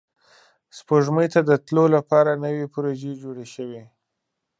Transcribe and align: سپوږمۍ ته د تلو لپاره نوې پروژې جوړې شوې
سپوږمۍ 0.77 1.27
ته 1.33 1.39
د 1.49 1.51
تلو 1.65 1.85
لپاره 1.95 2.31
نوې 2.45 2.65
پروژې 2.73 3.11
جوړې 3.23 3.45
شوې 3.53 3.83